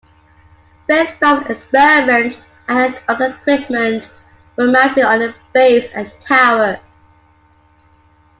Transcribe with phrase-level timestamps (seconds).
[0.81, 4.09] Spacecraft experiments and other equipment
[4.57, 6.79] were mounted on the base and tower.